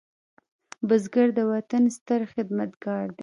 [0.87, 3.19] بزګر د وطن ستر خدمتګار دی